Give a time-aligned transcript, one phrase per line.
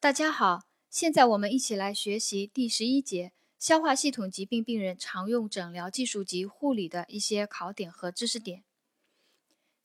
[0.00, 8.62] 大家好，现在我们一起来学习第十一节消化系统疾病病人常用诊疗技术及护理的一些考点和知识点。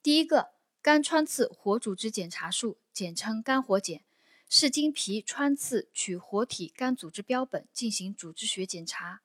[0.04, 0.52] 第一个，
[0.84, 4.04] 肝穿刺活组织检查术，简称肝活检，
[4.48, 9.24] 是经皮穿刺取活体肝组织标本进行组织学检查。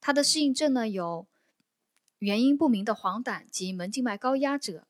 [0.00, 1.26] 它的适应症呢有
[2.20, 4.88] 原因不明的黄疸及门静脉高压者，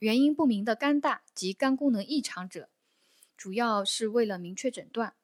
[0.00, 2.68] 原因不明的肝大及肝功能异常者。
[3.42, 5.16] 主要是为了明确诊断，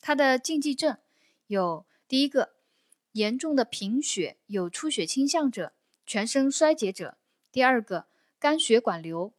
[0.00, 0.98] 它的禁忌症
[1.46, 2.56] 有第一个
[3.12, 5.72] 严重的贫血，有出血倾向者，
[6.04, 7.16] 全身衰竭者；
[7.52, 8.08] 第二个
[8.40, 9.32] 肝血管瘤、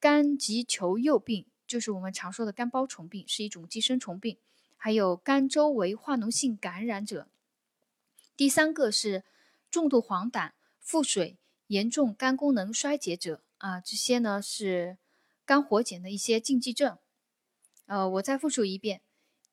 [0.00, 4.38] 肝急球幼病，就是我们常说的肝包虫病，是一种寄生虫病；
[4.78, 7.26] 还有肝周围化脓性感染者；
[8.34, 9.24] 第三个是
[9.70, 14.96] 重度黄疸、腹水、严重肝功能衰竭者啊，这些呢是
[15.44, 16.96] 肝活检的一些禁忌症。
[17.88, 19.00] 呃，我再复述一遍：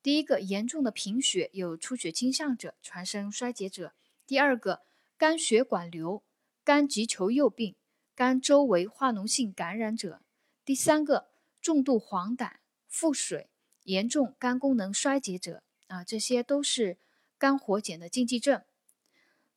[0.02, 3.92] 第一个，严重的贫血，有出血倾向者，全身衰竭者；
[4.26, 4.82] 第二个，
[5.16, 6.22] 肝血管瘤、
[6.62, 7.74] 肝急球幼病、
[8.14, 10.20] 肝周围化脓性感染者；
[10.66, 11.28] 第三个，
[11.62, 13.48] 重度黄疸、腹水、
[13.84, 15.62] 严重肝功能衰竭者。
[15.86, 16.98] 啊，这些都是
[17.38, 18.60] 肝活检的禁忌症。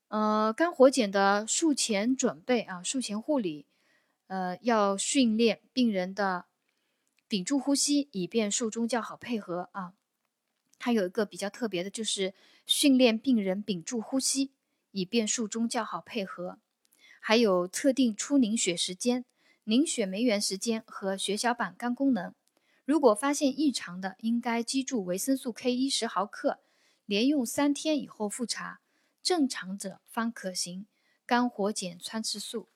[0.08, 3.66] 呃，肝活检的术前准备啊，术前护理，
[4.28, 6.46] 呃，要训练病人的。
[7.30, 9.94] 屏住呼吸，以便术中较好配合啊。
[10.80, 12.34] 它有一个比较特别的，就是
[12.66, 14.52] 训练病人屏住呼吸，
[14.92, 16.58] 以便术中较好配合。
[17.20, 19.26] 还有测定出凝血时间、
[19.66, 22.34] 凝血酶原时间和血小板肝功能。
[22.84, 26.60] 如果发现异常的，应该击注维生素 K 一十毫克，
[27.06, 28.80] 连用三天以后复查。
[29.22, 30.88] 正常者方可行
[31.28, 32.70] 肝活检穿刺术。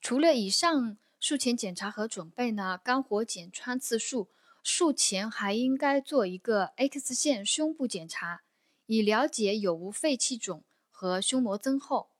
[0.00, 0.96] 除了以上。
[1.22, 2.80] 术前检查和准备呢？
[2.82, 4.28] 肝活检穿刺术
[4.60, 8.42] 术前还应该做一个 X 线胸部检查，
[8.86, 12.10] 以了解有无肺气肿和胸膜增厚。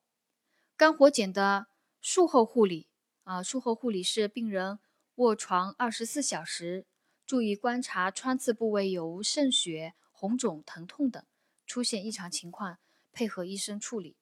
[0.77, 1.67] 肝活检的
[2.01, 2.87] 术后护理
[3.25, 4.79] 啊，术后护理是病人
[5.17, 6.87] 卧床二十四小时，
[7.27, 11.21] 注意观察穿刺部位有无渗血、红肿、疼痛等，
[11.67, 12.79] 出现异常情况，
[13.11, 14.17] 配合医生处理。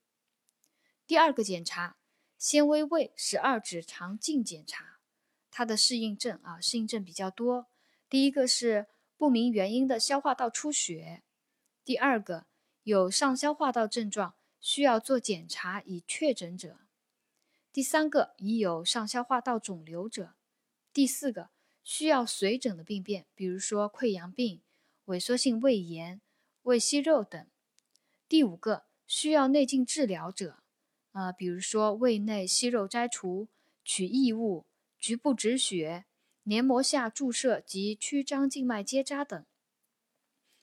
[1.06, 1.98] 第二个检查。
[2.40, 4.98] 纤维胃十二指肠镜检查，
[5.50, 7.66] 它的适应症啊，适应症比较多。
[8.08, 8.86] 第一个是
[9.18, 11.22] 不明原因的消化道出血，
[11.84, 12.46] 第二个
[12.82, 16.78] 有上消化道症状需要做检查以确诊者，
[17.74, 20.32] 第三个已有上消化道肿瘤者，
[20.94, 21.50] 第四个
[21.84, 24.62] 需要随诊的病变，比如说溃疡病、
[25.04, 26.22] 萎缩性胃炎、
[26.62, 27.46] 胃息肉等，
[28.26, 30.59] 第五个需要内镜治疗者。
[31.12, 33.48] 啊，比如说胃内息肉摘除、
[33.84, 34.66] 取异物、
[34.98, 36.04] 局部止血、
[36.44, 39.44] 黏膜下注射及曲张静脉结扎等。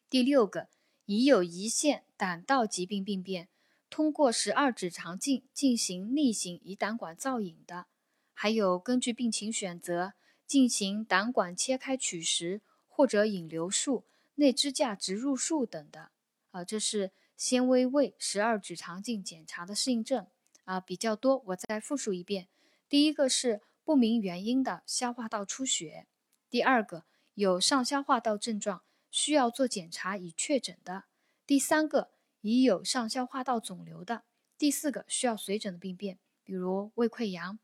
[0.10, 0.70] 第六个，
[1.06, 3.50] 已有胰腺、胆道疾病病变，
[3.90, 7.88] 通过十二指肠镜进行逆行胰胆管造影的，
[8.34, 10.14] 还有根据病情选择
[10.46, 16.12] 进行胆管切开取石或者引流术、内支架植入术等的。
[16.52, 20.26] 啊，这是纤维胃十二指肠镜检查的适应症。
[20.68, 22.50] 啊，比较多，我再复述一遍。
[22.90, 26.08] 第一个是不明原因的消化道出血，
[26.50, 27.06] 第二个
[27.36, 31.06] 有上消化道症状需要做检查以确诊的，
[31.46, 32.12] 第三个
[32.42, 34.24] 已有上消化道肿瘤的，
[34.58, 37.58] 第四个需要随诊的病变，比如胃溃疡、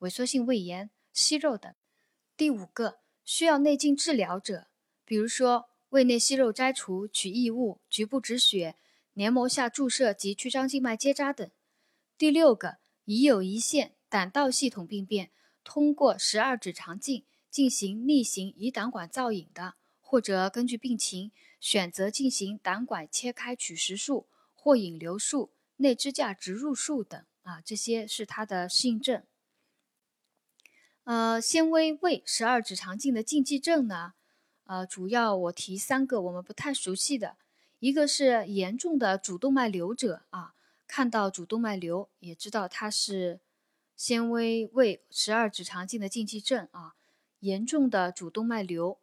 [0.00, 1.74] 萎缩性胃炎、息肉等，
[2.36, 4.66] 第五个需要内镜治疗者，
[5.06, 8.76] 比如说胃内息肉摘除、取异物、局部止血、
[9.14, 11.50] 黏膜下注射及曲张静脉结扎等。
[12.20, 12.76] 第六个，
[13.06, 15.30] 已有胰腺、胆道系统病变，
[15.64, 29.24] 通过十二指肠镜进行逆行胰胆管造影的，或者根据病情选择进行胆管切开取食术或引流术、内支架植入术等啊，这些是它的适应症。
[31.04, 34.12] 呃，纤维胃十二指肠镜的禁忌症呢，
[34.64, 37.38] 呃，主要我提三个我们不太熟悉的，
[37.78, 40.52] 一个是严重的主动脉瘤者啊。
[40.92, 43.38] 看到主动脉瘤，也知道它是
[43.94, 46.96] 纤维胃十二指肠镜的禁忌症啊。
[47.38, 48.98] 严重的主动脉瘤，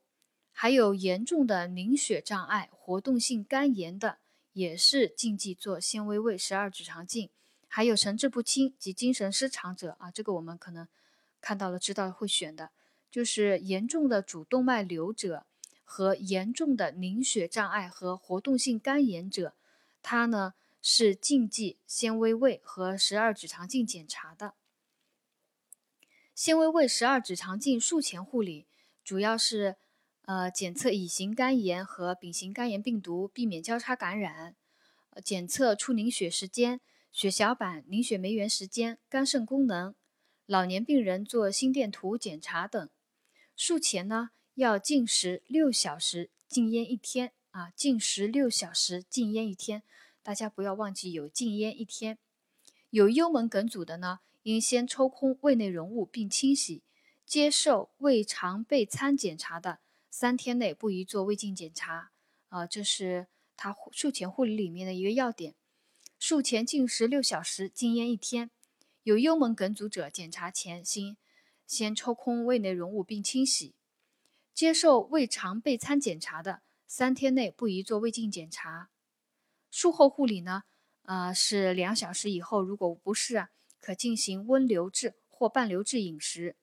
[0.52, 4.18] 还有严重的凝血障碍、活动性肝炎的，
[4.52, 7.30] 也是禁忌做纤维胃十二指肠镜。
[7.70, 10.86] 还有神志不清及精神失常者啊，这个我们可能
[11.40, 12.72] 看到了，知道会选的，
[13.10, 15.46] 就是严重的主动脉瘤者
[15.86, 19.54] 和严重的凝血障碍和活动性肝炎者，
[20.04, 20.54] 他呢。
[20.90, 24.54] 是禁忌纤维胃和十二指肠镜检查的。
[26.34, 28.68] 纤维胃十二指肠镜术前护理
[29.04, 29.76] 主要是，
[30.22, 34.56] 呃，检测乙型肝炎和丙型肝炎病毒，避免交叉感染。
[35.22, 36.80] 检测出凝血时间、
[37.12, 39.94] 血小板、凝血酶原时间、肝肾功能。
[40.46, 42.90] 老年病人做心电图检查等。
[43.58, 49.84] 术前呢，要禁食六小时，禁烟一天啊，禁食六小时，禁烟一天。
[50.28, 52.18] 大家不要忘记有禁烟一天。
[52.90, 56.84] 有幽门梗阻的呢，应先抽空胃内容物并清洗。
[57.26, 59.80] 接受胃肠钡餐检查的。
[60.10, 62.12] 三天内不宜做胃镜检查，
[62.50, 65.56] 啊，这是他术前护理里面的一个要点。
[66.20, 68.52] 术前禁食六小时，禁烟一天。
[69.04, 71.16] 有幽门梗阻者，检查前先
[71.66, 73.76] 先抽空胃内容物并清洗。
[74.54, 78.90] 接受胃肠钡餐检查的，三天内不宜做胃镜检查。
[79.72, 80.64] 术后护理呢，
[81.04, 83.50] 呃，是两小时以后，如果不适啊，
[83.80, 86.56] 可进行温流质或半流质饮食。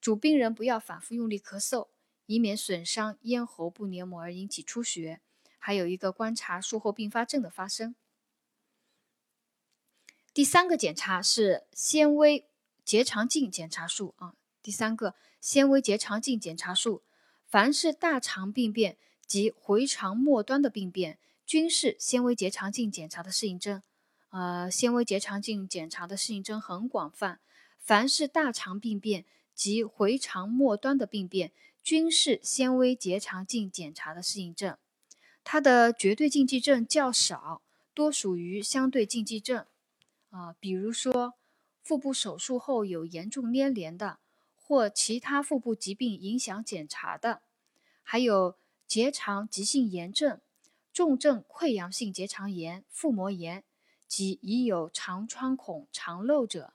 [0.00, 1.88] 主病人不要反复用力咳嗽。
[2.26, 5.20] 以免损伤咽喉部黏膜而引起出血，
[5.58, 7.94] 还有一个观察术后并发症的发生。
[10.32, 12.48] 第三个检查是纤维
[12.82, 17.02] 结肠镜检查术啊，第三个纤维结肠镜检查术，
[17.46, 18.96] 凡是大肠病变
[19.26, 23.82] 及回肠末端的病变，均是纤维结肠镜检查的适应症。
[24.30, 27.40] 呃，纤维结肠镜检查的适应症很广泛，
[27.78, 29.24] 凡是大肠病变
[29.54, 31.52] 及回肠末端的病变。
[31.82, 34.78] 均是纤维结肠镜检查的适应症，
[35.44, 37.60] 它的绝对禁忌症较少，
[37.92, 39.66] 多属于相对禁忌症。
[40.30, 41.34] 啊，比如说
[41.82, 44.18] 腹部手术后有严重粘连的，
[44.56, 47.42] 或其他腹部疾病影响检查的，
[48.02, 48.56] 还有
[48.86, 50.40] 结肠急性炎症、
[50.94, 53.64] 重症溃疡性结肠炎、腹膜炎
[54.06, 56.72] 及已有肠穿孔、肠漏者，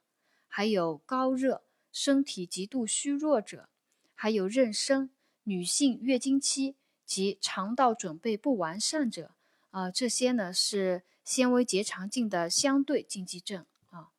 [0.49, 1.63] 还有高热、
[1.93, 3.69] 身体极度虚弱者。
[4.13, 5.07] 还有妊娠、
[5.43, 6.75] 女性月经期
[7.05, 9.33] 及肠道准备不完善者，
[9.69, 14.11] 啊，这些呢是纤维结肠镜的相对禁忌症啊。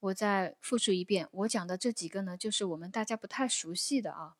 [0.00, 4.36] 我再复述一遍，我讲的这几个呢，就是我们大家不太熟悉的啊。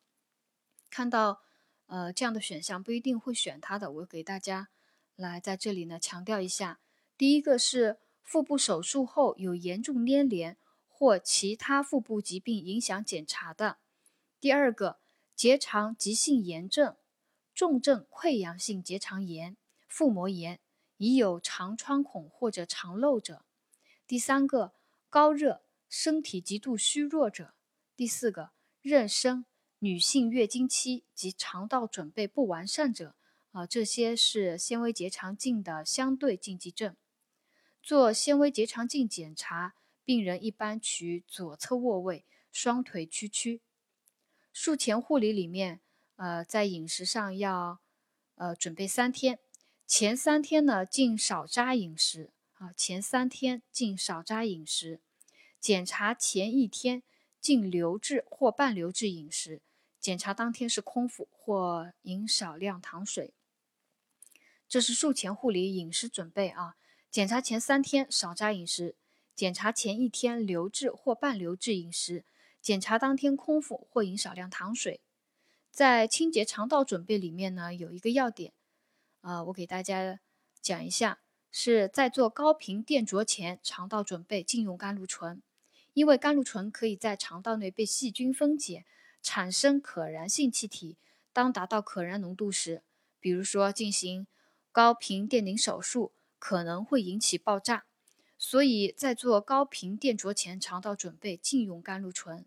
[0.91, 1.41] 看到
[1.87, 4.69] 呃这样的选项，不一定会选它的，我给大家
[5.15, 6.79] 来在这里呢强调一下。
[7.17, 10.57] 第一个是腹部手术后有严重粘连
[10.87, 13.77] 或其他腹部疾病影响检查的。
[14.39, 14.99] 第二个，
[15.35, 16.95] 结肠急性炎症、
[17.53, 19.55] 重症溃疡性结肠炎、
[19.87, 20.59] 腹膜炎，
[20.97, 23.45] 已有肠穿孔或者肠漏者。
[24.07, 24.73] 第三个，
[25.09, 27.53] 高热、身体极度虚弱者。
[27.95, 28.51] 第四个，
[28.81, 29.43] 妊娠、
[29.83, 33.17] 女性月经期及肠道准备不完善者。
[33.51, 36.95] 啊，这些是纤维结肠镜的相对禁忌症。
[37.81, 39.75] 做纤维结肠镜检查，
[40.05, 43.59] 病人一般取左侧卧位，双腿屈曲。
[44.53, 45.81] 术前护理里面，
[46.15, 47.81] 呃，在饮食上要，
[48.35, 49.37] 呃，准备三天。
[49.85, 52.71] 前三天呢，禁少渣饮食啊。
[52.71, 55.01] 前三天禁少渣饮食。
[55.59, 57.03] 检查前一天
[57.41, 59.61] 禁流质或半流质饮食。
[60.03, 63.33] 检查当天是空腹或饮少量糖水。
[64.67, 66.75] 这是术前护理饮食准备啊。
[67.09, 68.97] 检查前三天少渣饮食。
[69.33, 72.25] 检查前一天流质或半流质饮食。
[72.61, 74.99] 检查当天空腹或饮少量糖水，
[75.71, 78.51] 在清洁肠道准备里面呢，有一个要点，
[79.21, 80.19] 啊，我给大家
[80.61, 81.19] 讲一下，
[81.49, 85.41] 是在做高频电灼前，肠道准备禁用甘露醇，
[85.93, 88.85] 因为甘露醇可以在肠道内被细菌分解，
[89.23, 90.97] 产生可燃性气体。
[91.31, 92.83] 当达到可燃浓度时，
[93.19, 94.27] 比如说进行
[94.71, 97.85] 高频电凝手术，可能会引起爆炸。
[98.37, 102.45] 所以在做高频电灼前，肠道准备禁用甘露醇。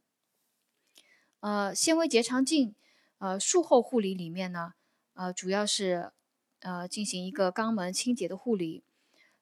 [1.41, 2.75] 呃，纤维结肠镜，
[3.19, 4.75] 呃，术后护理里面呢，
[5.15, 6.13] 呃，主要是
[6.61, 8.85] 呃进行一个肛门清洁的护理，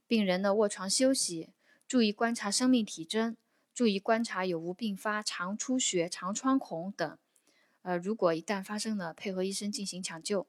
[0.07, 1.51] 病人呢卧床休息，
[1.89, 3.37] 注意观察生命体征，
[3.75, 7.19] 注意观察有无并发、肠出血、肠穿孔等。
[7.85, 10.47] 呃，如果一旦发生了，配合医生进行抢救。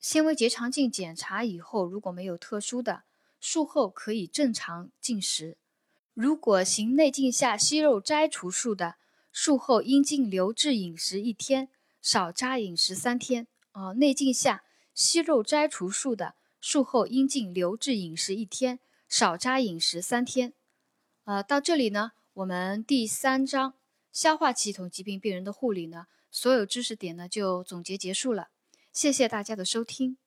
[0.00, 3.02] 纤维结肠镜检查以后，如果没有特殊的，
[3.40, 5.58] 术后可以正常进食。
[6.14, 8.94] 如果行内镜下息肉摘除术的，
[9.32, 11.68] 术后应禁流质饮食一天，
[12.00, 13.48] 少渣饮食三天。
[13.72, 14.62] 啊，内镜下
[14.94, 20.52] 息肉摘除术的术后应禁流质饮食一天，少渣饮食三天。
[21.24, 23.74] 呃，到这里呢，我们第三章
[24.14, 28.50] 消化系统疾病病人的护理呢，所有知识点呢就总结结束了。
[28.92, 30.18] 谢谢大家的收听。